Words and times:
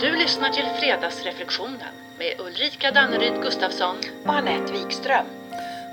Du 0.00 0.16
lyssnar 0.16 0.48
till 0.48 0.64
Fredagsreflektionen 0.80 1.94
med 2.18 2.46
Ulrika 2.46 2.90
Danneryd 2.90 3.42
Gustafsson. 3.42 3.96
och 4.24 4.34
Anette 4.34 4.72
Wikström. 4.72 5.26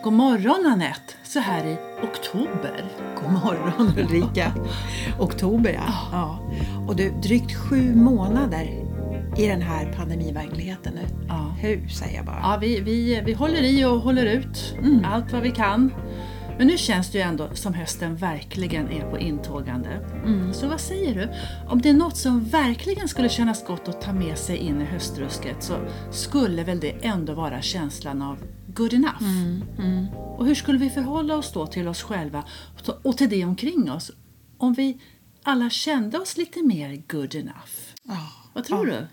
God 0.03 0.13
morgon 0.13 0.65
Anette, 0.65 1.13
så 1.23 1.39
här 1.39 1.65
i 1.65 1.77
oktober. 2.03 2.85
God 3.15 3.31
morgon 3.31 3.93
Ulrika. 3.97 4.51
Oktober 5.19 5.71
ja. 5.71 5.93
ja. 6.11 6.39
Och 6.87 6.95
du, 6.95 7.09
drygt 7.09 7.55
sju 7.55 7.95
månader 7.95 8.69
i 9.37 9.47
den 9.47 9.61
här 9.61 9.93
pandemiverkligheten 9.93 10.93
nu. 10.93 11.25
Ja. 11.27 11.55
Hur 11.59 11.87
säger 11.87 12.15
jag 12.15 12.25
bara. 12.25 12.39
Ja, 12.43 12.57
vi, 12.61 12.79
vi, 12.79 13.21
vi 13.25 13.33
håller 13.33 13.63
i 13.63 13.85
och 13.85 13.99
håller 13.99 14.25
ut 14.25 14.75
allt 15.05 15.31
vad 15.31 15.41
vi 15.41 15.51
kan. 15.51 15.93
Men 16.57 16.67
nu 16.67 16.77
känns 16.77 17.11
det 17.11 17.17
ju 17.17 17.21
ändå 17.21 17.49
som 17.53 17.73
hösten 17.73 18.15
verkligen 18.15 18.91
är 18.91 19.11
på 19.11 19.19
intågande. 19.19 20.05
Så 20.53 20.67
vad 20.67 20.81
säger 20.81 21.15
du? 21.15 21.29
Om 21.69 21.81
det 21.81 21.89
är 21.89 21.93
något 21.93 22.17
som 22.17 22.43
verkligen 22.43 23.07
skulle 23.07 23.29
kännas 23.29 23.65
gott 23.65 23.87
att 23.87 24.01
ta 24.01 24.13
med 24.13 24.37
sig 24.37 24.57
in 24.57 24.81
i 24.81 24.85
höstrusket 24.85 25.63
så 25.63 25.77
skulle 26.11 26.63
väl 26.63 26.79
det 26.79 27.05
ändå 27.05 27.33
vara 27.33 27.61
känslan 27.61 28.21
av 28.21 28.37
good 28.67 28.93
enough. 28.93 29.23
Och 30.37 30.45
hur 30.45 30.55
skulle 30.55 30.79
vi 30.79 30.89
förhålla 30.89 31.35
oss 31.35 31.51
då 31.53 31.67
till 31.67 31.87
oss 31.87 32.01
själva 32.03 32.43
och 33.03 33.17
till 33.17 33.29
det 33.29 33.45
omkring 33.45 33.91
oss 33.91 34.11
om 34.57 34.73
vi 34.73 35.01
alla 35.43 35.69
kände 35.69 36.19
oss 36.19 36.37
lite 36.37 36.63
mer 36.63 37.03
good 37.07 37.35
enough? 37.35 37.73
Ja. 38.03 38.31
Vad 38.53 38.63
tror 38.63 38.85
du? 38.85 39.07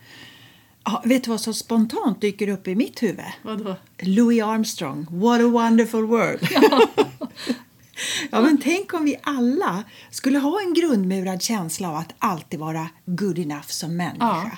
Ja, 0.84 1.02
vet 1.04 1.24
du 1.24 1.30
vad 1.30 1.40
som 1.40 1.54
spontant 1.54 2.20
dyker 2.20 2.48
upp 2.48 2.68
i 2.68 2.74
mitt 2.74 3.02
huvud? 3.02 3.24
Vadå? 3.42 3.76
Louis 3.98 4.42
Armstrong, 4.42 5.06
What 5.10 5.40
a 5.40 5.46
wonderful 5.48 6.06
world. 6.06 6.48
ja, 8.30 8.40
men 8.40 8.58
tänk 8.62 8.94
om 8.94 9.04
vi 9.04 9.16
alla 9.22 9.84
skulle 10.10 10.38
ha 10.38 10.60
en 10.60 10.74
grundmurad 10.74 11.42
känsla 11.42 11.88
av 11.90 11.96
att 11.96 12.14
alltid 12.18 12.60
vara 12.60 12.88
good 13.06 13.38
enough 13.38 13.66
som 13.68 13.96
människa. 13.96 14.26
Ja. 14.26 14.50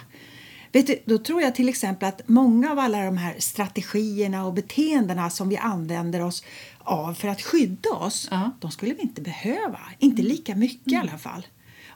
Vet 0.72 0.86
du, 0.86 0.98
då 1.04 1.18
tror 1.18 1.42
jag 1.42 1.54
till 1.54 1.68
exempel 1.68 2.08
att 2.08 2.28
många 2.28 2.70
av 2.72 2.78
alla 2.78 3.04
de 3.04 3.16
här 3.16 3.34
strategierna 3.38 4.46
och 4.46 4.52
beteendena 4.54 5.30
som 5.30 5.48
vi 5.48 5.56
använder 5.56 6.20
oss 6.22 6.44
av 6.78 7.14
för 7.14 7.28
att 7.28 7.42
skydda 7.42 7.90
oss, 7.90 8.28
Ja. 8.30 8.50
de 8.60 8.70
skulle 8.70 8.94
vi 8.94 9.02
inte 9.02 9.20
behöva. 9.20 9.80
Inte 9.98 10.22
lika 10.22 10.54
mycket 10.56 10.92
i 10.92 10.96
alla 10.96 11.18
fall. 11.18 11.46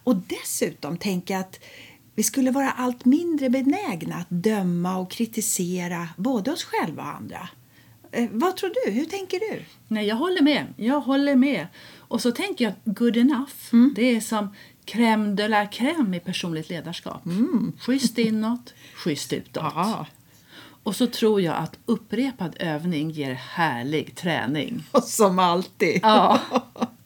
Och 0.05 0.17
dessutom 0.17 0.97
tänker 0.99 1.35
jag 1.35 1.41
att 1.41 1.61
vi 2.19 2.25
skulle 2.25 2.51
vara 2.51 2.71
allt 2.71 3.05
mindre 3.05 3.51
benägna 3.51 4.17
att 4.17 4.31
döma 4.31 4.97
och 4.97 5.11
kritisera 5.11 6.09
både 6.17 6.53
oss 6.53 6.65
själva 6.65 7.03
och 7.03 7.09
andra. 7.09 7.49
Eh, 8.13 8.29
vad 8.33 8.57
tror 8.57 8.71
du? 8.85 8.91
Hur 8.91 9.05
tänker 9.05 9.41
du? 9.41 9.63
Nej, 9.89 10.07
jag 10.07 10.17
håller 10.17 10.43
med. 10.43 10.67
Jag 10.77 11.01
håller 11.01 11.37
med. 11.37 11.67
Och 11.99 12.21
så 12.23 12.33
tänker 12.33 12.65
jag 12.65 12.95
good 12.95 13.17
enough, 13.17 13.93
det 13.95 14.17
är 14.17 14.21
som 14.21 14.55
crème 14.85 15.35
de 15.35 15.49
la 15.49 15.65
crème 15.65 16.17
i 16.17 16.21
personligt 16.21 16.69
ledarskap. 16.69 17.27
Mm. 17.27 17.73
Schysst 17.79 18.19
inåt, 18.19 18.75
schysst 18.95 19.33
utåt. 19.33 20.07
Och 20.83 20.97
så 20.97 21.07
tror 21.07 21.41
jag 21.41 21.57
att 21.57 21.79
upprepad 21.87 22.57
övning 22.61 23.11
ger 23.11 23.35
härlig 23.35 24.17
träning. 24.17 24.85
Och 24.91 25.05
som 25.05 25.39
alltid. 25.39 26.01
Ja. 26.03 26.41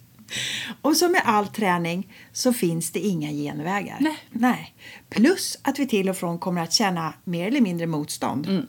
Och 0.83 0.97
som 0.97 1.13
med 1.13 1.23
all 1.25 1.47
träning 1.49 2.13
så 2.33 2.53
finns 2.53 2.91
det 2.91 3.01
inga 3.01 3.31
genvägar. 3.31 3.97
Nej. 4.01 4.19
Nej. 4.31 4.75
Plus 5.11 5.59
att 5.63 5.79
vi 5.79 5.87
till 5.87 6.09
och 6.09 6.17
från 6.17 6.39
kommer 6.39 6.63
att 6.63 6.73
känna 6.73 7.15
mer 7.25 7.49
eller 7.49 7.61
mindre 7.61 7.87
motstånd. 7.87 8.47
Mm. 8.47 8.67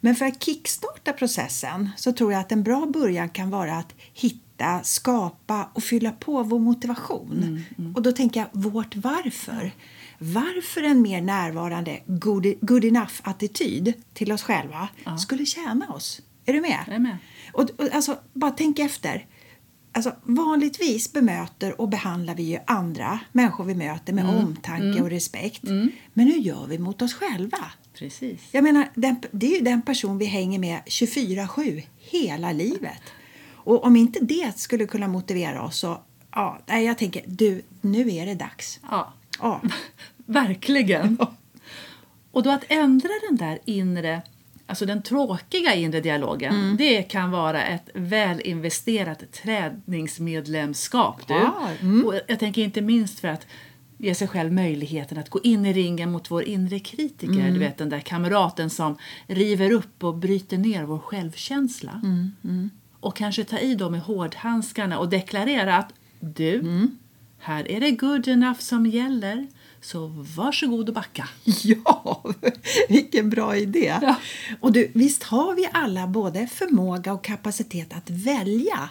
Men 0.00 0.16
för 0.16 0.24
att 0.26 0.42
kickstarta 0.42 1.12
processen 1.12 1.90
så 1.96 2.12
tror 2.12 2.32
jag 2.32 2.40
att 2.40 2.52
en 2.52 2.62
bra 2.62 2.86
början 2.86 3.28
kan 3.28 3.50
vara 3.50 3.76
att 3.76 3.94
hitta, 4.12 4.80
skapa 4.82 5.68
och 5.74 5.82
fylla 5.82 6.12
på 6.12 6.42
vår 6.42 6.58
motivation. 6.58 7.64
Mm, 7.78 7.94
Och 7.96 8.02
då 8.02 8.12
tänker 8.12 8.40
jag 8.40 8.48
vårt 8.52 8.96
varför. 8.96 9.72
Varför 10.18 10.82
en 10.82 11.02
mer 11.02 11.20
närvarande 11.22 12.00
good, 12.06 12.46
good 12.60 12.84
enough-attityd 12.84 13.92
till 14.14 14.32
oss 14.32 14.42
själva 14.42 14.88
skulle 15.18 15.46
tjäna 15.46 15.88
oss. 15.88 16.20
Är 16.46 16.52
du 16.52 16.60
med? 16.60 16.84
Jag 16.86 16.94
är 16.94 16.98
med. 16.98 17.16
Och, 17.52 17.70
och, 17.76 17.94
alltså, 17.94 18.16
bara 18.32 18.50
tänk 18.50 18.78
efter. 18.78 19.26
Alltså, 19.94 20.12
vanligtvis 20.22 21.12
bemöter 21.12 21.80
och 21.80 21.88
behandlar 21.88 22.34
vi 22.34 22.42
ju 22.42 22.58
andra 22.66 23.20
människor 23.32 23.64
vi 23.64 23.74
möter 23.74 24.12
med 24.12 24.28
omtanke 24.28 25.02
och 25.02 25.10
respekt. 25.10 25.62
Men 26.12 26.26
hur 26.26 26.38
gör 26.38 26.66
vi 26.66 26.78
mot 26.78 27.02
oss 27.02 27.14
själva? 27.14 27.58
Precis. 27.98 28.40
Jag 28.50 28.64
menar, 28.64 28.88
den, 28.94 29.16
det 29.30 29.46
är 29.46 29.58
ju 29.58 29.64
den 29.64 29.82
person 29.82 30.18
vi 30.18 30.24
hänger 30.24 30.58
med 30.58 30.80
24-7 30.86 31.82
hela 31.98 32.52
livet. 32.52 33.02
Och 33.52 33.84
om 33.84 33.96
inte 33.96 34.18
det 34.20 34.58
skulle 34.58 34.86
kunna 34.86 35.08
motivera 35.08 35.62
oss 35.62 35.78
så, 35.78 36.02
ja, 36.32 36.60
jag 36.66 36.98
tänker, 36.98 37.24
du, 37.26 37.62
nu 37.80 38.14
är 38.14 38.26
det 38.26 38.34
dags. 38.34 38.80
Ja, 38.90 39.12
Ja, 39.40 39.60
verkligen. 40.16 41.18
Och 42.30 42.42
då 42.42 42.50
att 42.50 42.64
ändra 42.68 43.10
den 43.28 43.36
där 43.36 43.58
inre, 43.64 44.22
alltså 44.66 44.86
den 44.86 45.02
tråkiga 45.02 45.74
inre 45.74 46.00
dialogen, 46.00 46.76
det 46.78 47.02
kan 47.02 47.30
vara 47.30 47.64
ett 47.64 47.88
väl 47.94 48.40
investerat 48.40 49.32
träningsmedlemskap. 49.32 51.28
Du. 51.28 51.34
Ja, 51.34 51.68
Och 52.06 52.14
jag 52.26 52.38
tänker 52.38 52.62
inte 52.62 52.80
minst 52.80 53.20
för 53.20 53.28
att 53.28 53.46
ge 53.98 54.14
sig 54.14 54.28
själv 54.28 54.52
möjligheten 54.52 55.18
att 55.18 55.28
gå 55.30 55.40
in 55.42 55.66
i 55.66 55.72
ringen 55.72 56.12
mot 56.12 56.30
vår 56.30 56.42
inre 56.44 56.78
kritiker. 56.78 57.50
Du 57.50 57.58
vet 57.58 57.78
den 57.78 57.88
där 57.88 58.00
kamraten 58.00 58.70
som 58.70 58.96
river 59.26 59.70
upp 59.72 60.04
och 60.04 60.14
bryter 60.14 60.58
ner 60.58 60.84
vår 60.84 60.98
självkänsla. 60.98 62.00
Och 63.00 63.16
kanske 63.16 63.44
ta 63.44 63.58
i 63.58 63.74
då 63.74 63.90
med 63.90 64.00
hårdhandskarna 64.00 64.98
och 64.98 65.08
deklarera 65.08 65.76
att 65.76 65.92
du, 66.20 66.88
här 67.38 67.70
är 67.70 67.80
det 67.80 67.90
good 67.90 68.28
enough 68.28 68.60
som 68.60 68.86
gäller. 68.86 69.46
Så 69.84 70.06
varsågod 70.36 70.88
och 70.88 70.94
backa. 70.94 71.28
Ja, 71.64 72.22
vilken 72.88 73.30
bra 73.30 73.56
idé! 73.56 73.98
Ja. 74.02 74.16
Och 74.60 74.72
du, 74.72 74.90
visst 74.94 75.22
har 75.22 75.54
vi 75.54 75.68
alla 75.72 76.06
både 76.06 76.46
förmåga 76.46 77.12
och 77.12 77.24
kapacitet 77.24 77.92
att 77.92 78.10
välja 78.10 78.90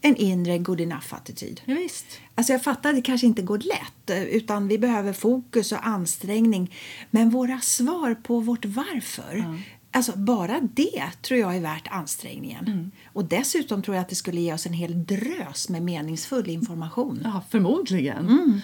en 0.00 0.16
inre 0.16 0.58
good 0.58 0.80
enough-attityd? 0.80 1.60
Ja, 1.64 1.74
visst. 1.74 2.06
Alltså 2.34 2.52
jag 2.52 2.62
fattar 2.62 2.90
att 2.90 2.96
det 2.96 3.02
kanske 3.02 3.26
inte 3.26 3.42
går 3.42 3.58
lätt 3.58 4.10
eh, 4.10 4.22
utan 4.22 4.68
vi 4.68 4.78
behöver 4.78 5.12
fokus 5.12 5.72
och 5.72 5.86
ansträngning. 5.86 6.74
Men 7.10 7.30
våra 7.30 7.60
svar 7.60 8.14
på 8.14 8.40
vårt 8.40 8.64
varför, 8.64 9.44
alltså 9.90 10.12
bara 10.18 10.60
det 10.60 11.10
tror 11.22 11.40
jag 11.40 11.56
är 11.56 11.60
värt 11.60 11.88
ansträngningen. 11.90 12.90
Och 13.12 13.24
dessutom 13.24 13.82
tror 13.82 13.96
jag 13.96 14.02
att 14.02 14.08
det 14.08 14.14
skulle 14.14 14.40
ge 14.40 14.54
oss 14.54 14.66
en 14.66 14.72
hel 14.72 15.04
drös 15.04 15.68
med 15.68 15.82
meningsfull 15.82 16.50
information. 16.50 17.20
Ja, 17.24 17.42
förmodligen. 17.50 18.60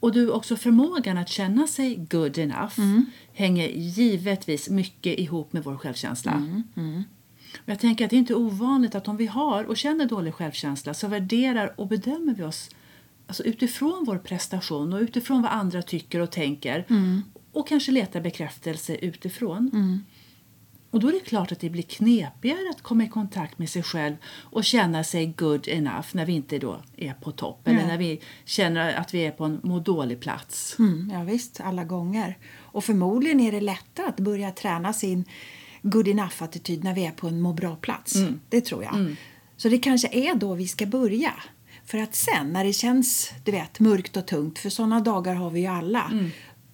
Och 0.00 0.12
du, 0.12 0.30
också 0.30 0.56
förmågan 0.56 1.18
att 1.18 1.28
känna 1.28 1.66
sig 1.66 1.96
good 1.96 2.38
enough 2.38 2.80
hänger 3.32 3.68
givetvis 3.68 4.68
mycket 4.68 5.18
ihop 5.18 5.52
med 5.52 5.64
vår 5.64 5.76
självkänsla. 5.76 6.42
Och 7.56 7.68
jag 7.68 7.78
tänker 7.78 8.04
att 8.04 8.10
det 8.10 8.16
är 8.16 8.18
inte 8.18 8.34
ovanligt 8.34 8.94
att 8.94 9.08
om 9.08 9.16
vi 9.16 9.26
har 9.26 9.64
och 9.64 9.76
känner 9.76 10.06
dålig 10.06 10.34
självkänsla 10.34 10.94
så 10.94 11.08
värderar 11.08 11.80
och 11.80 11.86
bedömer 11.88 12.34
vi 12.34 12.42
oss 12.42 12.70
alltså 13.26 13.42
utifrån 13.42 14.04
vår 14.06 14.18
prestation 14.18 14.92
och 14.92 15.00
utifrån 15.00 15.42
vad 15.42 15.52
andra 15.52 15.82
tycker 15.82 16.20
och 16.20 16.30
tänker 16.30 16.84
och 17.52 17.68
kanske 17.68 17.92
letar 17.92 18.20
bekräftelse 18.20 18.94
utifrån. 18.94 19.70
Och 20.90 21.00
då 21.00 21.08
är 21.08 21.12
det 21.12 21.20
klart 21.20 21.52
att 21.52 21.60
det 21.60 21.70
blir 21.70 21.82
knepigare 21.82 22.70
att 22.70 22.82
komma 22.82 23.04
i 23.04 23.08
kontakt 23.08 23.58
med 23.58 23.68
sig 23.68 23.82
själv 23.82 24.16
och 24.24 24.64
känna 24.64 25.04
sig 25.04 25.26
good 25.26 25.68
enough 25.68 26.06
när 26.12 26.26
vi 26.26 26.32
inte 26.32 26.58
då 26.58 26.80
är 26.96 27.12
på 27.12 27.32
topp 27.32 27.68
eller 27.68 27.78
Nej. 27.78 27.86
när 27.86 27.98
vi 27.98 28.20
känner 28.44 28.94
att 28.94 29.14
vi 29.14 29.26
är 29.26 29.30
på 29.30 29.44
en 29.44 29.60
må 29.62 29.78
dålig-plats. 29.78 30.76
Mm, 30.78 31.10
ja, 31.14 31.22
visst, 31.22 31.60
alla 31.60 31.84
gånger. 31.84 32.38
Och 32.58 32.84
förmodligen 32.84 33.40
är 33.40 33.52
det 33.52 33.60
lättare 33.60 34.06
att 34.06 34.20
börja 34.20 34.50
träna 34.50 34.92
sin 34.92 35.24
good 35.82 36.08
enough-attityd 36.08 36.84
när 36.84 36.94
vi 36.94 37.06
är 37.06 37.10
på 37.10 37.28
en 37.28 37.40
må 37.40 37.52
bra-plats. 37.52 38.14
Det 38.48 38.60
tror 38.60 38.82
jag. 38.84 39.16
Så 39.56 39.68
det 39.68 39.78
kanske 39.78 40.08
är 40.08 40.34
då 40.34 40.54
vi 40.54 40.68
ska 40.68 40.86
börja. 40.86 41.32
För 41.86 41.98
att 41.98 42.14
sen 42.14 42.52
när 42.52 42.64
det 42.64 42.72
känns 42.72 43.32
du 43.44 43.52
vet, 43.52 43.80
mörkt 43.80 44.16
och 44.16 44.26
tungt, 44.26 44.58
för 44.58 44.70
sådana 44.70 45.00
dagar 45.00 45.34
har 45.34 45.50
vi 45.50 45.60
ju 45.60 45.66
alla, 45.66 46.30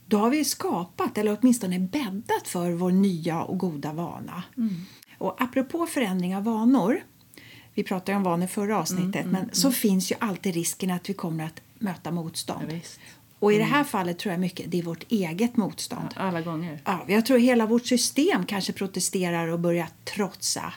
då 0.06 0.18
har 0.18 0.30
vi 0.30 0.44
skapat 0.44 1.18
eller 1.18 1.38
åtminstone 1.40 1.78
bäddat 1.78 2.48
för 2.48 2.72
vår 2.72 2.90
nya 2.90 3.42
och 3.42 3.58
goda 3.58 3.92
vana. 3.92 4.42
Och 5.18 5.42
apropå 5.42 5.86
förändring 5.86 6.36
av 6.36 6.44
vanor, 6.44 7.00
vi 7.74 7.82
pratade 7.82 8.12
ju 8.12 8.16
om 8.16 8.22
vanor 8.22 8.46
förra 8.46 8.78
avsnittet, 8.78 9.26
men 9.26 9.50
så 9.52 9.72
finns 9.72 10.12
ju 10.12 10.16
alltid 10.18 10.54
risken 10.54 10.90
att 10.90 11.10
vi 11.10 11.14
kommer 11.14 11.44
att 11.44 11.60
möta 11.78 12.10
motstånd. 12.10 12.72
Ja. 12.72 12.78
Och 13.38 13.52
i 13.52 13.58
det 13.58 13.64
här 13.64 13.84
fallet 13.84 14.18
tror 14.18 14.32
jag 14.32 14.40
mycket 14.40 14.70
det 14.70 14.78
är 14.78 14.82
vårt 14.82 15.12
eget 15.12 15.56
motstånd. 15.56 16.08
Alla 16.16 16.40
gånger. 16.40 16.80
Ja, 16.84 17.04
jag 17.08 17.26
tror 17.26 17.38
hela 17.38 17.66
vårt 17.66 17.86
system 17.86 18.46
kanske 18.46 18.72
protesterar 18.72 19.48
och 19.48 19.60
börjar 19.60 19.88
trotsa. 20.04 20.72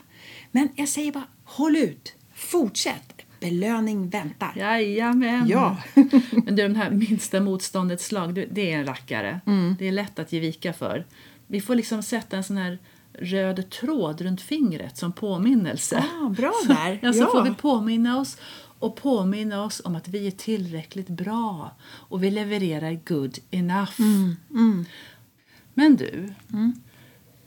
Men 0.51 0.69
jag 0.75 0.89
säger 0.89 1.11
bara, 1.11 1.27
håll 1.43 1.75
ut, 1.75 2.15
fortsätt, 2.35 3.18
belöning 3.39 4.09
väntar. 4.09 4.53
Jajamän. 4.55 5.47
Ja. 5.47 5.77
Men 6.31 6.45
du, 6.45 6.51
den 6.51 6.75
här 6.75 6.89
minsta 6.91 7.39
motståndets 7.39 8.11
lag, 8.11 8.33
du, 8.33 8.47
det 8.51 8.71
är 8.71 8.77
en 8.77 8.85
rackare. 8.85 9.41
Mm. 9.45 9.75
Det 9.79 9.87
är 9.87 9.91
lätt 9.91 10.19
att 10.19 10.31
ge 10.33 10.39
vika 10.39 10.73
för. 10.73 11.05
Vi 11.47 11.61
får 11.61 11.75
liksom 11.75 12.03
sätta 12.03 12.37
en 12.37 12.43
sån 12.43 12.57
här 12.57 12.77
röd 13.13 13.69
tråd 13.69 14.21
runt 14.21 14.41
fingret 14.41 14.97
som 14.97 15.11
påminnelse. 15.13 16.05
Ah, 16.21 16.29
bra 16.29 16.53
där. 16.67 17.11
Så 17.13 17.19
Ja. 17.19 17.29
får 17.31 17.43
vi 17.43 17.53
påminna 17.53 18.19
oss 18.19 18.37
och 18.79 18.95
påminna 18.95 19.63
oss 19.63 19.81
om 19.85 19.95
att 19.95 20.07
vi 20.07 20.27
är 20.27 20.31
tillräckligt 20.31 21.07
bra 21.09 21.71
och 21.85 22.23
vi 22.23 22.31
levererar 22.31 22.99
good 23.05 23.37
enough. 23.51 24.01
Mm, 24.01 24.85
Men 25.73 25.95
du, 25.95 26.33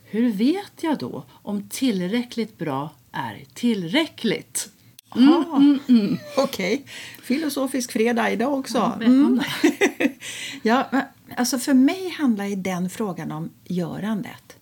hur 0.05 0.33
vet 0.33 0.73
jag 0.81 0.99
då 0.99 1.25
om 1.31 1.69
tillräckligt 1.69 2.59
bra 2.59 2.91
är 3.13 3.43
tillräckligt? 3.55 4.69
Mm, 5.17 5.79
mm, 5.89 6.19
Okej. 6.37 6.85
Filosofisk 7.23 7.93
fredag 7.93 8.31
idag 8.31 8.59
också. 8.59 8.93
Välkomna. 8.99 9.45
ja, 10.63 10.89
men, 10.93 11.03
alltså 11.37 11.59
för 11.59 11.75
mig 11.75 12.09
handlar 12.09 12.45
ju 12.45 12.57
den 12.57 12.91
frågan 12.91 13.33
om 13.33 13.51
görandet. 13.65 14.57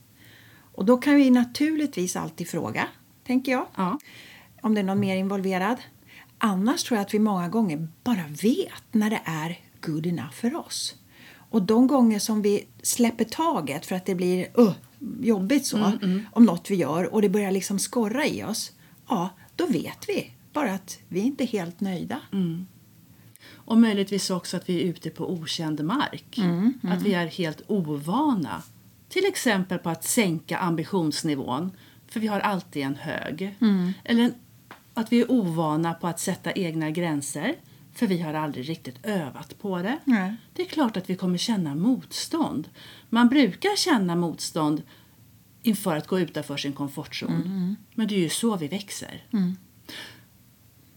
Och 0.74 0.84
då 0.84 0.96
kan 0.96 1.14
vi 1.14 1.30
naturligtvis 1.30 2.16
alltid 2.16 2.48
fråga, 2.48 2.88
tänker 3.26 3.52
jag. 3.52 3.66
Ja. 3.76 3.98
Om 4.60 4.74
det 4.74 4.80
är 4.80 4.84
någon 4.84 5.00
mer 5.00 5.16
involverad. 5.16 5.76
Annars 6.38 6.84
tror 6.84 6.98
jag 6.98 7.06
att 7.06 7.14
vi 7.14 7.18
många 7.18 7.48
gånger 7.48 7.88
bara 8.04 8.24
vet 8.42 8.84
när 8.92 9.10
det 9.10 9.20
är 9.24 9.58
good 9.80 10.06
enough 10.06 10.32
för 10.32 10.56
oss. 10.56 10.94
Och 11.50 11.62
de 11.62 11.86
gånger 11.86 12.18
som 12.18 12.42
vi 12.42 12.66
släpper 12.82 13.24
taget 13.24 13.86
för 13.86 13.96
att 13.96 14.06
det 14.06 14.14
blir 14.14 14.46
uh, 14.58 14.72
jobbigt 15.20 15.66
så 15.66 15.92
om 16.32 16.44
något 16.44 16.70
vi 16.70 16.74
gör 16.74 17.14
och 17.14 17.22
det 17.22 17.28
börjar 17.28 17.50
liksom 17.50 17.78
skorra 17.78 18.26
i 18.26 18.44
oss. 18.44 18.72
Ja, 19.08 19.28
då 19.56 19.66
vet 19.66 20.08
vi 20.08 20.30
bara 20.52 20.72
att 20.72 20.98
vi 21.08 21.20
inte 21.20 21.44
är 21.44 21.46
helt 21.46 21.80
nöjda. 21.80 22.20
Och 23.54 23.78
möjligtvis 23.78 24.30
också 24.30 24.56
att 24.56 24.68
vi 24.68 24.80
är 24.80 24.84
ute 24.84 25.10
på 25.10 25.32
okänd 25.32 25.84
mark. 25.84 26.38
Att 26.82 27.02
vi 27.02 27.14
är 27.14 27.26
helt 27.26 27.62
ovana. 27.66 28.62
Till 29.08 29.24
exempel 29.26 29.78
på 29.78 29.90
att 29.90 30.04
sänka 30.04 30.58
ambitionsnivån, 30.58 31.70
för 32.08 32.20
vi 32.20 32.26
har 32.26 32.40
alltid 32.40 32.82
en 32.82 32.94
hög. 32.94 33.56
Eller 34.04 34.32
att 34.94 35.12
vi 35.12 35.20
är 35.20 35.30
ovana 35.30 35.94
på 35.94 36.06
att 36.06 36.20
sätta 36.20 36.52
egna 36.52 36.90
gränser, 36.90 37.54
för 37.92 38.06
vi 38.06 38.20
har 38.20 38.34
aldrig 38.34 38.68
riktigt 38.68 39.06
övat 39.06 39.58
på 39.58 39.78
det. 39.78 39.98
Det 40.52 40.62
är 40.62 40.66
klart 40.66 40.96
att 40.96 41.10
vi 41.10 41.16
kommer 41.16 41.38
känna 41.38 41.74
motstånd. 41.74 42.68
Man 43.08 43.28
brukar 43.28 43.76
känna 43.76 44.16
motstånd 44.16 44.82
inför 45.62 45.96
att 45.96 46.06
gå 46.06 46.20
utanför 46.20 46.56
sin 46.56 46.72
komfortzon. 46.72 47.76
Men 47.94 48.08
det 48.08 48.14
är 48.14 48.18
ju 48.18 48.28
så 48.28 48.56
vi 48.56 48.68
växer. 48.68 49.24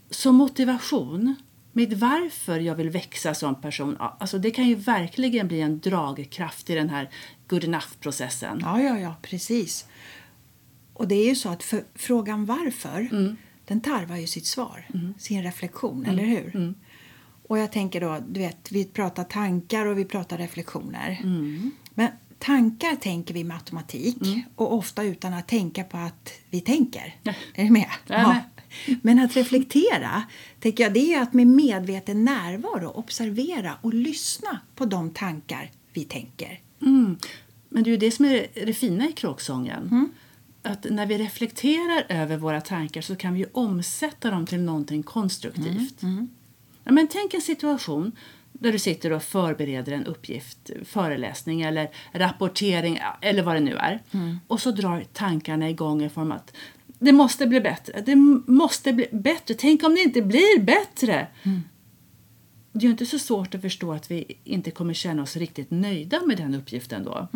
Så 0.10 0.32
motivation, 0.32 1.36
mitt 1.72 1.94
varför 1.94 2.60
jag 2.60 2.76
vill 2.76 2.90
växa 2.90 3.34
som 3.34 3.62
person, 3.62 3.98
alltså 4.00 4.38
det 4.38 4.52
kan 4.52 4.68
ju 4.68 4.76
verkligen 4.76 5.48
bli 5.48 5.62
en 5.62 5.80
dragkraft 5.80 6.70
i 6.70 6.76
den 6.76 6.90
här 6.90 7.10
good 7.48 7.64
enough-processen. 7.64 8.60
Ja, 8.62 8.82
ja, 8.82 9.00
ja, 9.00 9.16
precis. 9.22 9.86
Och 10.94 11.08
det 11.08 11.16
är 11.16 11.26
ju 11.26 11.36
så 11.36 11.50
att 11.50 11.64
för, 11.64 11.84
frågan 11.96 12.46
varför, 12.46 13.10
den 13.66 13.82
tarvar 13.82 14.18
ju 14.18 14.28
sitt 14.28 14.46
svar, 14.46 14.88
sin 15.18 15.44
reflektion, 15.44 16.06
eller 16.06 16.24
hur? 16.24 16.74
Och 17.48 17.58
jag 17.58 17.72
tänker 17.72 18.02
då, 18.02 18.20
du 18.28 18.40
vet, 18.40 18.72
vi 18.72 18.86
pratar 18.86 19.24
tankar 19.24 19.86
och 19.86 19.98
vi 19.98 20.06
pratar 20.06 20.38
reflektioner. 20.38 21.20
Men 21.94 22.12
tankar 22.44 22.96
tänker 22.96 23.34
vi 23.34 23.44
med 23.44 23.58
automatik 23.58 24.18
och 24.56 24.74
ofta 24.74 25.04
utan 25.04 25.34
att 25.34 25.48
tänka 25.48 25.84
på 25.84 25.98
att 25.98 26.32
vi 26.50 26.62
tänker. 26.62 27.16
Ja. 27.24 27.34
Är 27.54 27.64
du 27.64 27.70
med? 27.72 27.90
Jag 28.08 28.20
är 28.20 28.28
med. 28.28 28.44
Men 29.02 29.20
att 29.20 29.36
reflektera, 29.36 30.24
tänker 30.60 30.84
jag, 30.84 30.94
det 30.94 31.14
är 31.14 31.22
att 31.22 31.34
med 31.34 31.48
medveten 31.48 32.26
närvaro 32.26 32.90
observera 32.90 33.78
och 33.82 33.94
lyssna 33.94 34.60
på 34.76 34.86
de 34.86 35.10
tankar 35.10 35.72
vi 35.94 36.04
tänker. 36.04 36.60
Mm. 36.82 37.18
Men 37.70 37.84
det 37.84 37.90
är 37.90 37.92
ju 37.92 37.98
det 37.98 38.12
som 38.12 38.26
är 38.26 38.48
det 38.66 38.74
fina 38.74 39.10
i 39.10 39.12
kråksången. 39.12 40.12
Att 40.64 40.86
när 40.90 41.06
vi 41.06 41.18
reflekterar 41.18 42.06
över 42.10 42.38
våra 42.38 42.62
tankar 42.62 43.02
så 43.02 43.16
kan 43.16 43.34
vi 43.34 43.46
omsätta 43.52 44.32
dem 44.32 44.46
till 44.46 44.62
någonting 44.62 45.04
konstruktivt. 45.04 46.02
Ja, 46.84 46.92
men 46.92 47.08
tänk 47.08 47.34
en 47.34 47.42
situation 47.42 48.12
där 48.64 48.72
du 48.72 48.80
sitter 48.80 49.12
och 49.14 49.24
förbereder 49.24 49.92
en 49.92 50.06
uppgift, 50.06 50.70
föreläsning 50.86 51.62
eller 51.62 51.90
rapportering 52.12 53.00
eller 53.22 53.44
vad 53.44 53.56
det 53.56 53.60
nu 53.60 53.76
är. 53.76 54.00
Och 54.48 54.60
så 54.62 54.72
drar 54.72 55.04
tankarna 55.14 55.70
igång 55.70 56.04
i 56.04 56.10
form 56.10 56.32
av 56.32 56.38
att 56.38 56.54
det 57.00 57.12
måste 57.12 57.48
bli 57.48 57.62
bättre, 57.62 58.02
det 58.02 58.16
måste 58.48 58.94
bli 58.94 59.08
bättre, 59.12 59.54
tänk 59.54 59.84
om 59.84 59.96
det 59.96 60.02
inte 60.02 60.22
blir 60.22 60.60
bättre. 60.62 61.28
Det 62.76 62.80
är 62.80 62.84
ju 62.84 62.92
inte 62.92 63.06
så 63.06 63.20
svårt 63.20 63.56
att 63.56 63.62
förstå 63.62 63.94
att 63.94 64.12
vi 64.12 64.38
inte 64.44 64.72
kommer 64.72 64.94
känna 64.94 65.22
oss 65.22 65.36
riktigt 65.36 65.72
nöjda 65.72 66.22
med 66.26 66.38
den 66.38 66.56
uppgiften 66.56 67.04
då. 67.04 67.28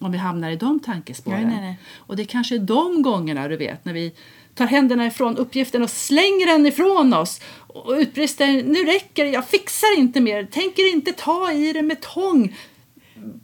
Om 0.00 0.12
vi 0.12 0.18
hamnar 0.18 0.50
i 0.50 0.56
de 0.56 0.80
tankespåren. 0.80 1.42
Nej, 1.42 1.50
nej, 1.50 1.60
nej. 1.60 1.78
Och 1.96 2.16
det 2.16 2.22
är 2.22 2.26
kanske 2.26 2.54
är 2.54 2.58
de 2.58 3.02
gångerna 3.02 3.48
du 3.48 3.56
vet 3.56 3.84
när 3.84 3.92
vi 3.92 4.12
tar 4.54 4.66
händerna 4.66 5.06
ifrån 5.06 5.36
uppgiften 5.36 5.82
och 5.82 5.90
slänger 5.90 6.46
den 6.46 6.66
ifrån 6.66 7.14
oss 7.14 7.40
och 7.66 7.92
utbrister 7.92 8.46
nu 8.46 8.84
räcker 8.84 9.24
det, 9.24 9.30
jag 9.30 9.48
fixar 9.48 9.98
inte 9.98 10.20
mer, 10.20 10.44
tänker 10.44 10.92
inte 10.92 11.12
ta 11.12 11.52
i 11.52 11.72
det 11.72 11.82
med 11.82 12.00
tång. 12.00 12.56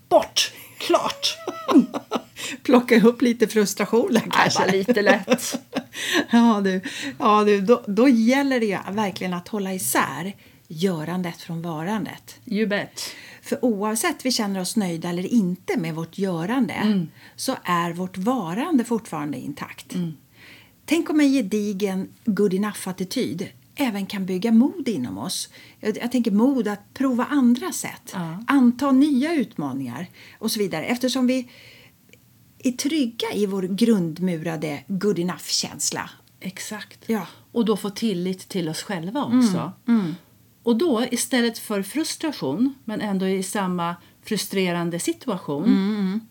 Bort, 0.09 0.53
klart. 0.79 1.37
Plocka 2.63 2.95
ihop 2.95 3.23
lite 3.23 3.49
frustration 3.49 4.13
där 4.13 4.21
Nej, 4.21 4.31
kanske. 4.31 4.59
bara 4.59 4.71
lite 4.71 5.03
lätt. 5.03 5.61
Ja, 6.31 6.61
du, 6.65 6.81
ja, 7.19 7.45
du 7.45 7.61
då, 7.61 7.85
då 7.87 8.09
gäller 8.09 8.61
det 8.61 8.67
ju 8.67 8.79
verkligen 8.93 9.35
att 9.35 9.49
hålla 9.49 9.75
isär 9.75 10.33
görandet 10.73 11.37
från 11.37 11.63
varandet. 11.63 12.41
You 12.47 12.67
bet. 12.67 13.01
För 13.43 13.65
oavsett 13.65 14.27
vi 14.27 14.33
känner 14.33 14.61
oss 14.61 14.77
nöjda 14.77 15.09
eller 15.09 15.27
inte 15.27 15.77
med 15.79 15.95
vårt 15.95 16.19
görande 16.19 17.07
så 17.37 17.57
är 17.65 17.93
vårt 17.93 18.17
varande 18.17 18.85
fortfarande 18.85 19.39
intakt. 19.39 19.95
Tänk 20.85 21.11
om 21.11 21.21
en 21.21 21.33
gedigen 21.33 22.09
good 22.25 22.55
enough-attityd 22.55 23.47
även 23.75 24.07
kan 24.07 24.27
bygga 24.27 24.53
mod 24.53 24.89
inom 24.89 25.19
oss. 25.19 25.49
Jag, 25.81 25.97
jag 25.99 26.13
tänker 26.13 26.31
mod 26.31 26.69
att 26.69 26.95
prova 26.95 27.25
andra 27.25 27.73
sätt, 27.73 28.11
Ja. 28.13 28.45
anta 28.47 28.91
nya 28.93 29.35
utmaningar 29.35 30.07
och 30.39 30.51
så 30.51 30.59
vidare. 30.59 30.85
Eftersom 30.85 31.27
vi 31.27 31.49
är 32.59 32.73
trygga 32.73 33.33
i 33.35 33.47
vår 33.47 33.63
grundmurade 33.63 34.85
good 34.89 35.19
enough-känsla. 35.19 36.11
Exakt. 36.41 36.99
Ja. 37.07 37.27
Och 37.53 37.65
då 37.65 37.77
få 37.77 37.91
tillit 37.91 38.49
till 38.49 38.69
oss 38.69 38.83
själva 38.83 39.25
också. 39.25 39.73
Och 40.63 40.77
då 40.77 41.05
istället 41.11 41.59
för 41.59 41.83
frustration, 41.83 42.75
men 42.85 43.01
ändå 43.01 43.29
i 43.29 43.43
samma 43.43 43.97
frustrerande 44.23 44.99
situation, 44.99 45.65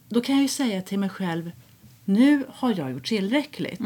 då 0.10 0.22
kan 0.22 0.36
jag 0.36 0.42
ju 0.42 0.48
säga 0.48 0.82
till 0.82 1.00
mig 1.00 1.10
själv, 1.10 1.52
nu 2.06 2.44
har 2.50 2.74
jag 2.78 2.92
gjort 2.92 3.08
tillräckligt. 3.08 3.80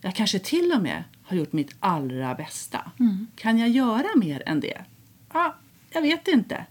Jag 0.00 0.14
kanske 0.14 0.38
till 0.38 0.72
och 0.72 0.82
med 0.82 1.04
har 1.22 1.36
gjort 1.36 1.52
mitt 1.52 1.74
allra 1.80 2.34
bästa. 2.34 2.90
Kan 3.36 3.58
jag 3.58 3.68
göra 3.68 4.06
mer 4.16 4.42
än 4.46 4.60
det? 4.60 4.84
Ja, 5.32 5.56
jag 5.90 6.02
vet 6.02 6.28
inte. 6.28 6.66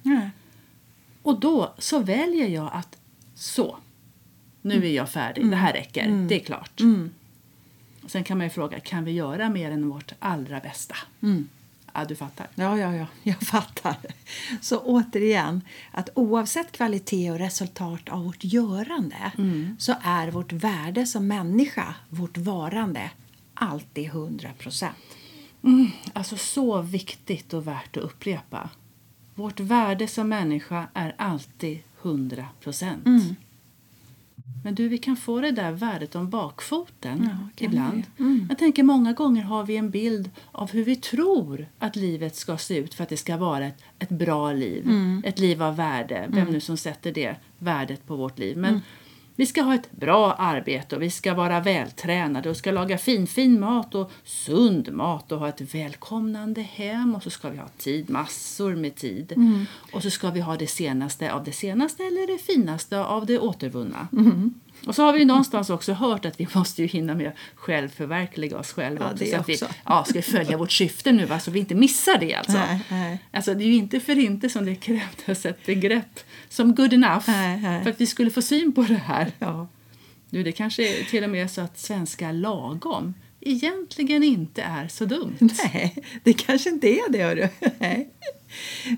Och 1.23 1.39
då 1.39 1.73
så 1.77 1.99
väljer 1.99 2.47
jag 2.47 2.69
att 2.73 2.97
så, 3.35 3.77
nu 4.61 4.85
är 4.85 4.91
jag 4.91 5.09
färdig, 5.09 5.49
det 5.49 5.55
här 5.55 5.73
räcker, 5.73 6.07
det 6.29 6.35
är 6.35 6.45
klart. 6.45 6.81
Sen 8.07 8.23
kan 8.23 8.37
man 8.37 8.47
ju 8.47 8.49
fråga, 8.49 8.79
kan 8.79 9.03
vi 9.03 9.11
göra 9.11 9.49
mer 9.49 9.71
än 9.71 9.89
vårt 9.89 10.13
allra 10.19 10.59
bästa? 10.59 10.95
Ja, 11.93 12.05
du 12.05 12.15
fattar. 12.15 12.47
Ja, 12.55 12.77
ja, 12.77 12.95
ja, 12.95 13.05
jag 13.23 13.39
fattar. 13.47 13.95
Så 14.61 14.79
återigen, 14.79 15.61
att 15.91 16.09
oavsett 16.15 16.71
kvalitet 16.71 17.31
och 17.31 17.39
resultat 17.39 18.09
av 18.09 18.23
vårt 18.23 18.43
görande 18.43 19.31
så 19.79 19.95
är 20.01 20.31
vårt 20.31 20.51
värde 20.51 21.05
som 21.05 21.27
människa, 21.27 21.95
vårt 22.09 22.37
varande, 22.37 23.11
alltid 23.53 24.05
100 24.07 24.49
procent. 24.59 24.95
Alltså 26.13 26.37
så 26.37 26.81
viktigt 26.81 27.53
och 27.53 27.67
värt 27.67 27.97
att 27.97 28.03
upprepa. 28.03 28.69
Vårt 29.35 29.59
värde 29.59 30.07
som 30.07 30.29
människa 30.29 30.87
är 30.93 31.15
alltid 31.17 31.79
100 32.01 32.45
procent. 32.61 33.05
Men 34.63 34.75
du, 34.75 34.87
vi 34.87 34.97
kan 34.97 35.15
få 35.15 35.41
det 35.41 35.51
där 35.51 35.71
värdet 35.71 36.15
om 36.15 36.29
bakfoten 36.29 37.29
Ja, 37.57 37.65
ibland. 37.65 38.03
Mm. 38.19 38.45
Jag 38.49 38.57
tänker 38.57 38.83
många 38.83 39.13
gånger 39.13 39.43
har 39.43 39.63
vi 39.63 39.77
en 39.77 39.89
bild 39.89 40.29
av 40.51 40.71
hur 40.71 40.83
vi 40.83 40.95
tror 40.95 41.67
att 41.79 41.95
livet 41.95 42.35
ska 42.35 42.57
se 42.57 42.77
ut 42.77 42.93
för 42.93 43.03
att 43.03 43.09
det 43.09 43.17
ska 43.17 43.37
vara 43.37 43.65
ett, 43.65 43.81
ett 43.99 44.09
bra 44.09 44.53
liv. 44.53 44.85
Mm. 44.85 45.21
Ett 45.25 45.39
liv 45.39 45.63
av 45.63 45.75
värde. 45.75 46.25
Vem 46.29 46.47
nu 46.47 46.59
som 46.59 46.77
sätter 46.77 47.11
det 47.11 47.35
värdet 47.59 48.07
på 48.07 48.15
vårt 48.15 48.39
liv. 48.39 48.57
Mm. 48.57 48.71
Men 48.71 48.81
vi 49.35 49.45
ska 49.45 49.61
ha 49.61 49.75
ett 49.75 49.91
bra 49.91 50.33
arbete 50.33 50.95
och 50.95 51.01
vi 51.01 51.09
ska 51.09 51.33
vara 51.33 51.59
vältränade 51.59 52.49
och 52.49 52.57
ska 52.57 52.71
laga 52.71 52.97
fin, 52.97 53.27
fin 53.27 53.59
mat 53.59 53.95
och 53.95 54.11
sund 54.23 54.93
mat 54.93 55.31
och 55.31 55.39
ha 55.39 55.49
ett 55.49 55.75
välkomnande 55.75 56.61
hem 56.61 57.15
och 57.15 57.23
så 57.23 57.29
ska 57.29 57.49
vi 57.49 57.57
ha 57.57 57.67
tid, 57.67 58.09
massor 58.09 58.75
med 58.75 58.95
tid. 58.95 59.31
Mm. 59.31 59.65
Och 59.93 60.03
så 60.03 60.09
ska 60.09 60.29
vi 60.29 60.39
ha 60.39 60.57
det 60.57 60.67
senaste 60.67 61.33
av 61.33 61.43
det 61.43 61.51
senaste 61.51 62.03
eller 62.03 62.27
det 62.27 62.37
finaste 62.37 62.99
av 63.05 63.25
det 63.25 63.39
återvunna. 63.39 64.07
Och 64.85 64.95
så 64.95 65.03
har 65.03 65.13
vi 65.13 65.25
någonstans 65.25 65.69
också 65.69 65.93
hört 65.93 66.25
att 66.25 66.39
vi 66.39 66.47
måste 66.53 66.81
ju 66.81 66.87
hinna 66.87 67.15
med 67.15 67.31
självförverkliga 67.55 68.57
oss 68.57 68.71
själva. 68.71 69.13
Ja, 69.19 69.27
så 69.27 69.35
att 69.35 69.49
vi 69.49 69.57
ja, 69.85 70.03
ska 70.03 70.13
vi 70.13 70.21
följa 70.21 70.57
vårt 70.57 70.71
syfte 70.71 71.11
nu 71.11 71.25
va, 71.25 71.39
så 71.39 71.51
vi 71.51 71.59
inte 71.59 71.75
missar 71.75 72.17
det 72.17 72.35
alltså. 72.35 72.57
Nej, 72.57 72.79
nej. 72.89 73.19
Alltså 73.31 73.53
det 73.53 73.63
är 73.63 73.67
ju 73.67 73.75
inte 73.75 73.99
för 73.99 74.19
inte 74.19 74.49
som 74.49 74.65
det 74.65 74.75
krävdes 74.75 75.45
ett 75.45 75.65
begrepp 75.65 76.19
som 76.49 76.75
good 76.75 76.93
enough 76.93 77.23
Nej, 77.27 77.83
för 77.83 77.89
att 77.89 78.01
vi 78.01 78.07
skulle 78.07 78.31
få 78.31 78.41
syn 78.41 78.73
på 78.73 78.81
det 78.81 78.93
här. 78.93 79.31
Ja. 79.39 79.67
Nu, 80.29 80.43
det 80.43 80.51
kanske 80.51 80.99
är 80.99 81.03
till 81.03 81.23
och 81.23 81.29
med 81.29 81.51
så 81.51 81.61
att 81.61 81.79
svenska 81.79 82.31
lagom 82.31 83.13
egentligen 83.41 84.23
inte 84.23 84.61
är 84.61 84.87
så 84.87 85.05
dumt. 85.05 85.37
Nej, 85.39 85.97
det 86.23 86.33
kanske 86.33 86.69
inte 86.69 86.87
är 86.87 87.11
det. 87.11 87.23
Hörru. 87.23 87.47
Nej. 87.79 88.09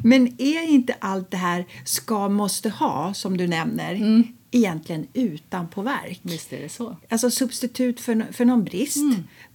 Men 0.03 0.41
är 0.41 0.69
inte 0.69 0.95
allt 0.99 1.31
det 1.31 1.37
här 1.37 1.65
ska, 1.85 2.29
måste 2.29 2.69
ha, 2.69 3.13
som 3.13 3.37
du 3.37 3.47
nämner, 3.47 3.95
egentligen 4.57 5.07
utanpåverk. 5.13 6.19
Visst 6.21 6.53
är 6.53 6.61
det 6.61 6.69
så. 6.69 6.97
Alltså 7.09 7.31
substitut 7.31 8.01
för, 8.01 8.25
för 8.33 8.45
någon 8.45 8.63
brist, 8.63 8.97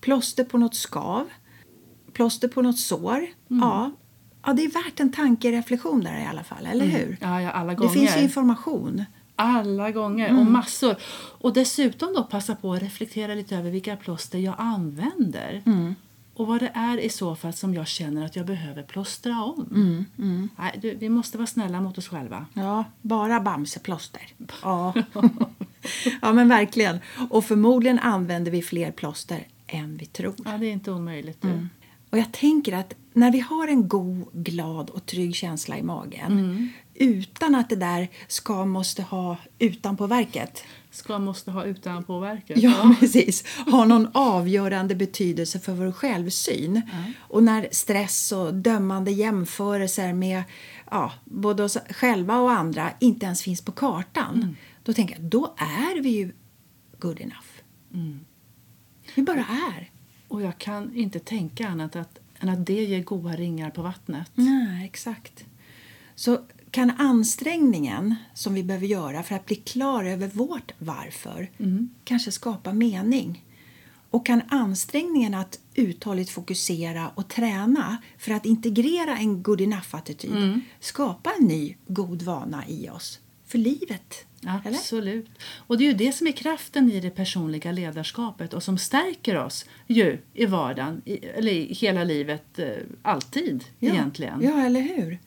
plåster 0.00 0.44
på 0.44 0.58
något 0.58 0.74
skav, 0.74 1.28
plåster 2.12 2.48
på 2.48 2.62
något 2.62 2.78
sår. 2.78 3.26
Ja, 3.48 3.90
ja, 4.46 4.52
det 4.52 4.64
är 4.64 4.70
värt 4.84 5.00
en 5.00 5.12
tankereflektion 5.12 6.00
där 6.00 6.20
i 6.20 6.26
alla 6.26 6.44
fall, 6.44 6.66
eller 6.66 6.86
hur? 6.86 7.16
Ja, 7.20 7.42
ja, 7.42 7.50
alla 7.50 7.68
Det 7.70 7.74
gånger. 7.76 7.92
finns 7.92 8.16
ju 8.16 8.20
information. 8.22 9.04
Alla 9.36 9.90
gånger 9.90 10.28
Mm. 10.28 10.40
och 10.40 10.52
massor. 10.52 10.96
Och 11.38 11.52
dessutom 11.52 12.14
då 12.14 12.22
passa 12.24 12.54
på 12.56 12.72
att 12.74 12.82
reflektera 12.82 13.34
lite 13.34 13.56
över 13.56 13.70
vilka 13.70 13.96
plåster 13.96 14.38
jag 14.38 14.54
använder. 14.58 15.62
Mm. 15.66 15.94
Och 16.40 16.46
vad 16.46 16.60
det 16.60 16.70
är 16.74 16.98
i 16.98 17.08
så 17.08 17.34
fall 17.34 17.52
som 17.52 17.74
jag 17.74 17.86
känner 17.86 18.24
att 18.24 18.36
jag 18.36 18.46
behöver 18.46 18.82
plåstra 18.82 19.44
om. 19.44 19.66
Mm, 20.18 20.48
Nej, 20.58 20.78
du, 20.82 20.94
vi 20.94 21.08
måste 21.08 21.38
vara 21.38 21.46
snälla 21.46 21.80
mot 21.80 21.98
oss 21.98 22.08
själva. 22.08 22.46
Ja, 22.54 22.84
bara 23.02 23.40
Bamseplåster. 23.40 24.22
Ja. 24.62 24.94
ja, 26.22 26.32
men 26.32 26.48
verkligen. 26.48 26.98
Och 27.30 27.44
förmodligen 27.44 27.98
använder 27.98 28.50
vi 28.50 28.62
fler 28.62 28.92
plåster 28.92 29.46
än 29.66 29.96
vi 29.96 30.06
tror. 30.06 30.34
Ja, 30.44 30.58
det 30.58 30.66
är 30.66 30.72
inte 30.72 30.92
omöjligt. 30.92 31.42
Du. 31.42 31.68
Och 32.10 32.18
jag 32.18 32.32
tänker 32.32 32.72
att 32.72 32.94
när 33.12 33.32
vi 33.32 33.40
har 33.40 33.68
en 33.68 33.88
god, 33.88 34.28
glad 34.32 34.90
och 34.90 35.06
trygg 35.06 35.34
känsla 35.34 35.78
i 35.78 35.82
magen 35.82 36.72
utan 37.00 37.54
att 37.54 37.68
det 37.68 37.76
där 37.76 38.08
ska 38.28 38.64
måste 38.64 39.02
ha 39.02 39.36
utanpåverket 39.58 40.64
Ska 40.90 41.18
måste 41.18 41.50
ha 41.50 41.64
utanpåverkat. 41.64 42.58
Ja, 42.58 42.96
precis. 43.00 43.44
Har 43.66 43.86
någon 43.86 44.08
avgörande 44.14 44.94
betydelse 44.94 45.60
för 45.60 45.72
vår 45.72 45.92
självsyn. 45.92 46.82
Och 47.20 47.42
när 47.42 47.68
stress 47.72 48.32
och 48.32 48.54
dömande 48.54 49.10
jämförelser 49.10 50.12
med 50.12 50.42
ja, 50.90 51.12
både 51.24 51.62
oss 51.62 51.78
själva 51.90 52.38
och 52.40 52.52
andra 52.52 52.90
inte 52.98 53.26
ens 53.26 53.42
finns 53.42 53.62
på 53.62 53.72
kartan. 53.72 54.56
Då 54.82 54.92
tänker 54.92 55.14
jag, 55.14 55.24
då 55.24 55.54
är 55.58 56.02
vi 56.02 56.08
ju 56.08 56.32
good 56.98 57.20
enough. 57.20 57.48
Vi 59.14 59.22
bara 59.22 59.46
är. 59.76 59.90
Och 60.28 60.42
jag 60.42 60.58
kan 60.58 60.96
inte 60.96 61.18
tänka 61.18 61.68
annat 61.68 61.96
att, 61.96 62.18
än 62.40 62.48
att 62.48 62.66
det 62.66 62.84
ger 62.84 63.02
goda 63.02 63.36
ringar 63.36 63.70
på 63.70 63.82
vattnet. 63.82 64.30
Nej, 64.34 64.84
exakt. 64.84 65.44
Så 66.14 66.38
kan 66.70 66.90
ansträngningen 66.90 68.14
som 68.34 68.54
vi 68.54 68.62
behöver 68.62 68.86
göra 68.86 69.22
för 69.22 69.34
att 69.34 69.46
bli 69.46 69.56
klar 69.56 70.04
över 70.04 70.28
vårt 70.28 70.72
varför 70.78 71.50
kanske 72.04 72.32
skapa 72.32 72.72
mening? 72.72 73.44
Och 74.10 74.26
kan 74.26 74.42
ansträngningen 74.48 75.34
att 75.34 75.58
uthålligt 75.74 76.30
fokusera 76.30 77.10
och 77.14 77.28
träna 77.28 77.96
för 78.18 78.32
att 78.32 78.46
integrera 78.46 79.16
en 79.16 79.42
good 79.42 79.60
enough-attityd 79.60 80.60
skapa 80.80 81.32
en 81.38 81.46
ny 81.46 81.76
god 81.86 82.22
vana 82.22 82.64
i 82.68 82.88
oss 82.90 83.20
för 83.46 83.58
livet? 83.58 84.24
Eller? 84.42 84.78
Absolut. 84.78 85.28
Och 85.56 85.78
det 85.78 85.84
är 85.84 85.86
ju 85.86 85.94
det 85.94 86.12
som 86.12 86.26
är 86.26 86.32
kraften 86.32 86.92
i 86.92 87.00
det 87.00 87.10
personliga 87.10 87.72
ledarskapet 87.72 88.54
och 88.54 88.62
som 88.62 88.78
stärker 88.78 89.36
oss 89.36 89.66
ju 89.86 90.18
i 90.34 90.46
vardagen, 90.46 91.02
i, 91.04 91.26
eller 91.26 91.52
i 91.52 91.74
hela 91.74 92.04
livet, 92.04 92.58
eh, 92.58 92.68
alltid 93.02 93.64
Ja, 93.78 93.92
egentligen. 93.92 94.42
Ja, 94.42 94.66
eller 94.66 94.80
hur? 94.80 95.18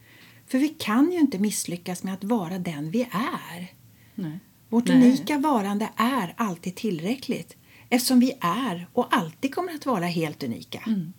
För 0.54 0.60
vi 0.60 0.70
kan 0.70 1.12
ju 1.12 1.20
inte 1.20 1.40
misslyckas 1.40 2.04
med 2.04 2.14
att 2.14 2.24
vara 2.24 2.60
den 2.60 2.92
vi 2.92 3.02
är. 3.12 3.72
Nej. 4.16 4.40
Vårt 4.70 4.88
Nej. 4.88 4.98
unika 4.98 5.38
varande 5.38 5.90
är 5.96 6.34
alltid 6.38 6.76
tillräckligt 6.76 7.58
eftersom 7.90 8.20
vi 8.20 8.34
är 8.42 8.88
och 8.94 9.16
alltid 9.16 9.56
kommer 9.56 9.76
att 9.76 9.86
vara 9.86 10.06
helt 10.06 10.44
unika. 10.44 10.84
Mm. 10.88 11.14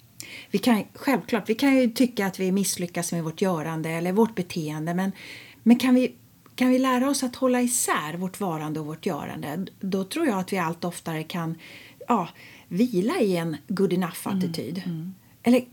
Vi 0.50 0.58
kan, 0.58 0.84
självklart, 0.94 1.48
vi 1.48 1.54
kan 1.54 1.76
ju 1.76 1.90
tycka 1.90 2.26
att 2.26 2.40
vi 2.40 2.52
misslyckas 2.52 3.12
med 3.12 3.24
vårt 3.24 3.42
görande 3.42 3.90
eller 3.90 4.12
vårt 4.12 4.34
beteende 4.34 4.94
men, 4.94 5.12
men 5.62 5.78
kan, 5.78 5.94
vi, 5.94 6.14
kan 6.54 6.68
vi 6.68 6.78
lära 6.78 7.10
oss 7.10 7.22
att 7.22 7.36
hålla 7.36 7.60
isär 7.60 8.14
vårt 8.14 8.40
varande 8.40 8.80
och 8.80 8.86
vårt 8.86 9.06
görande 9.06 9.66
då 9.80 10.04
tror 10.04 10.26
jag 10.26 10.38
att 10.38 10.52
vi 10.52 10.58
allt 10.58 10.84
oftare 10.84 11.22
kan 11.22 11.58
ja, 12.08 12.28
vila 12.68 13.20
i 13.20 13.36
en 13.36 13.56
good 13.68 13.92
enough-attityd. 13.92 14.82
Mm, 14.86 15.14
Eller 15.42 15.64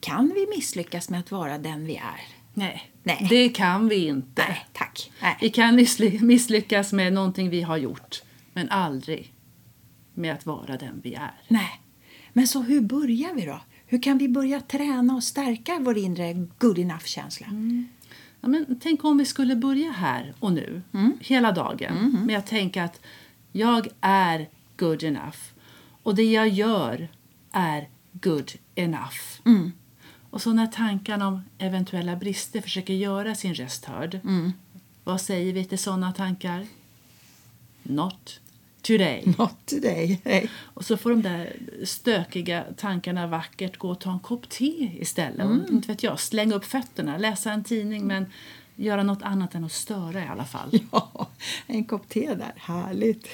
kan 0.00 0.32
vi 0.34 0.46
misslyckas 0.56 1.10
med 1.10 1.20
att 1.20 1.30
vara 1.30 1.58
den 1.58 1.84
vi 1.84 1.96
är? 1.96 2.37
Nej. 2.58 2.90
Nej. 3.02 3.26
det 3.30 3.48
kan 3.48 3.88
vi 3.88 4.06
inte. 4.06 4.44
Nej, 4.48 4.66
tack. 4.72 5.10
Nej. 5.22 5.36
Vi 5.40 5.50
kan 5.50 5.78
missly- 5.80 6.22
misslyckas 6.22 6.92
med 6.92 7.12
någonting 7.12 7.50
vi 7.50 7.62
har 7.62 7.76
gjort, 7.76 8.22
men 8.52 8.70
aldrig 8.70 9.32
med 10.14 10.34
att 10.34 10.46
vara 10.46 10.76
den 10.76 11.00
vi 11.04 11.14
är. 11.14 11.34
Nej. 11.48 11.80
Men 12.32 12.46
så 12.46 12.62
hur 12.62 12.80
börjar 12.80 13.34
vi 13.34 13.44
då? 13.46 13.60
Hur 13.86 14.02
kan 14.02 14.18
vi 14.18 14.28
börja 14.28 14.60
träna 14.60 15.14
och 15.14 15.24
stärka 15.24 15.78
vår 15.80 15.98
inre 15.98 16.46
good 16.58 16.78
enough-känsla? 16.78 17.46
Ja, 18.40 18.48
men 18.48 18.80
tänk 18.80 19.04
om 19.04 19.18
vi 19.18 19.24
skulle 19.24 19.56
börja 19.56 19.90
här 19.90 20.34
och 20.40 20.52
nu, 20.52 20.82
hela 21.20 21.52
dagen, 21.52 21.94
med 22.26 22.38
att 22.38 22.46
tänka 22.46 22.84
att 22.84 23.00
jag 23.52 23.88
är 24.00 24.48
good 24.76 25.02
enough 25.02 25.38
och 26.02 26.14
det 26.14 26.32
jag 26.32 26.48
gör 26.48 27.08
är 27.52 27.88
good 28.12 28.50
enough. 28.74 29.18
Och 30.38 30.42
så 30.42 30.52
när 30.52 30.66
tankarna 30.66 31.28
om 31.28 31.42
eventuella 31.58 32.16
brister 32.16 32.60
försöker 32.60 32.94
göra 32.94 33.34
sin 33.34 33.54
röst 33.54 33.84
hörd, 33.84 34.20
vad 35.04 35.20
säger 35.20 35.52
vi 35.52 35.64
till 35.64 35.78
sådana 35.78 36.12
tankar? 36.12 36.66
Not 37.82 38.40
today. 38.82 39.22
Not 39.38 39.66
today. 39.66 40.20
Nej. 40.24 40.50
Och 40.56 40.84
så 40.84 40.96
får 40.96 41.10
de 41.10 41.22
där 41.22 41.56
stökiga 41.84 42.64
tankarna 42.76 43.26
vackert 43.26 43.76
gå 43.76 43.90
och 43.90 44.00
ta 44.00 44.12
en 44.12 44.18
kopp 44.18 44.48
te 44.48 44.90
istället. 45.00 45.46
Och, 45.46 45.72
inte 45.72 45.88
vet 45.88 46.02
jag, 46.02 46.20
slänga 46.20 46.54
upp 46.54 46.64
fötterna, 46.64 47.18
läsa 47.18 47.52
en 47.52 47.64
tidning 47.64 48.06
men 48.06 48.26
göra 48.76 49.02
något 49.02 49.22
annat 49.22 49.54
än 49.54 49.64
att 49.64 49.72
störa 49.72 50.24
i 50.24 50.26
alla 50.26 50.44
fall. 50.44 50.70
Ja, 50.92 51.28
en 51.66 51.84
kopp 51.84 52.08
te 52.08 52.34
där. 52.34 52.52
Härligt. 52.56 53.28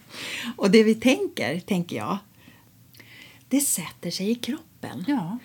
och 0.56 0.70
det 0.70 0.84
vi 0.84 0.94
tänker, 0.94 1.60
tänker 1.60 1.96
jag, 1.96 2.18
det 3.48 3.60
sätter 3.60 4.10
sig 4.10 4.30
i 4.30 4.34
kroppen. 4.34 5.04
Ja, 5.08 5.38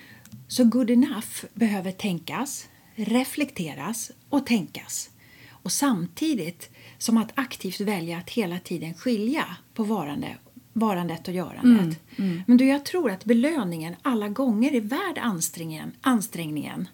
Så 0.48 0.64
good 0.64 0.90
enough 0.90 1.46
behöver 1.54 1.92
tänkas, 1.92 2.68
reflekteras 2.96 4.12
och 4.30 4.46
tänkas. 4.46 5.10
Och 5.50 5.72
samtidigt 5.72 6.70
som 6.98 7.18
att 7.18 7.32
aktivt 7.36 7.80
välja 7.82 8.18
att 8.18 8.30
hela 8.30 8.60
tiden 8.60 8.94
skilja 8.94 9.46
på 9.74 9.84
varande, 9.84 10.36
varandet 10.74 11.28
och 11.28 11.34
görandet. 11.34 12.00
Men 12.48 12.58
du, 12.58 12.66
jag 12.68 12.86
tror 12.86 13.12
att 13.12 13.26
belöningen 13.26 13.96
alla 14.02 14.28
gånger 14.30 14.72
är 14.76 14.82
värd 14.82 15.18
ansträngningen. 15.18 15.92
ansträngningen. 16.02 16.88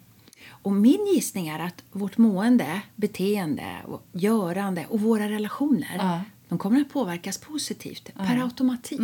Och 0.48 0.72
min 0.72 1.08
gissning 1.16 1.48
är 1.48 1.60
att 1.60 1.84
vårt 1.92 2.18
mående, 2.18 2.82
beteende, 2.96 3.76
och 3.86 4.06
görande 4.12 4.86
och 4.90 5.02
våra 5.02 5.30
relationer 5.30 5.96
Ja. 5.98 6.22
de 6.50 6.58
kommer 6.58 6.82
att 6.82 6.90
påverkas 6.90 7.38
positivt 7.38 8.14
per 8.16 8.44
automatik. 8.44 9.00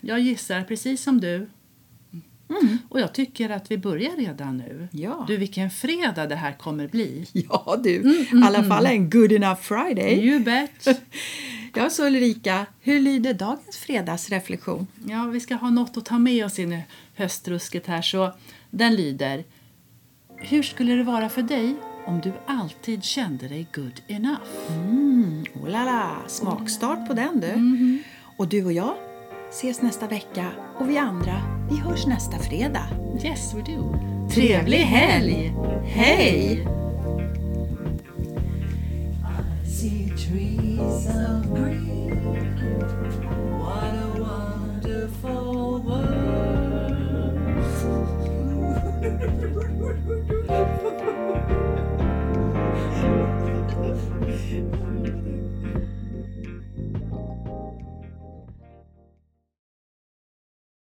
jag 0.00 0.20
gissar 0.20 0.62
precis 0.64 1.02
som 1.02 1.20
du. 1.20 1.50
Och 2.88 3.00
jag 3.00 3.12
tycker 3.12 3.50
att 3.50 3.70
vi 3.70 3.78
börjar 3.78 4.16
redan 4.16 4.56
nu. 4.56 4.88
Ja. 4.92 5.24
Du, 5.28 5.36
vilken 5.36 5.70
fredag 5.70 6.26
det 6.26 6.34
här 6.36 6.52
kommer 6.52 6.88
bli. 6.88 7.26
Ja 7.32 7.80
du, 7.84 7.90
i 7.90 8.42
alla 8.44 8.64
fall 8.64 8.86
en 8.86 9.10
good 9.10 9.32
enough 9.32 9.60
Friday. 9.60 10.28
You 10.28 10.40
bet! 10.40 10.86
Ja, 11.74 11.90
så 11.90 12.06
Ulrika, 12.06 12.66
hur 12.80 13.00
lyder 13.00 13.34
dagens 13.34 13.76
fredagsreflektion? 13.76 14.86
Ja, 15.08 15.24
vi 15.24 15.40
ska 15.40 15.54
ha 15.54 15.70
något 15.70 15.96
att 15.96 16.04
ta 16.04 16.18
med 16.18 16.44
oss 16.44 16.58
in 16.58 16.72
i 16.72 16.82
höstrusket 17.14 17.86
här 17.86 18.02
så 18.02 18.32
den 18.70 18.94
lyder 18.94 19.44
Hur 20.36 20.62
skulle 20.62 20.94
det 20.94 21.02
vara 21.04 21.28
för 21.28 21.42
dig 21.42 21.74
om 22.06 22.20
du 22.20 22.32
alltid 22.46 23.04
kände 23.04 23.48
dig 23.48 23.66
good 23.74 24.00
enough? 24.06 24.40
Oh 25.54 25.68
la 25.68 25.84
la, 25.84 26.16
smakstart 26.26 27.08
på 27.08 27.14
den 27.14 27.40
du. 27.40 27.98
Och 28.36 28.48
du 28.48 28.64
och 28.64 28.72
jag 28.72 28.94
ses 29.50 29.82
nästa 29.82 30.06
vecka 30.06 30.46
och 30.78 30.90
vi 30.90 30.98
andra, 30.98 31.59
vi 31.70 31.76
hörs 31.76 32.06
nästa 32.06 32.38
fredag. 32.38 32.86
Yes, 33.24 33.54
we 33.54 33.62
do. 33.72 33.94
Trevlig 34.34 34.78
helg! 34.78 35.54
Hej! 35.84 36.66
wonderful 44.90 45.78
world. 45.82 46.30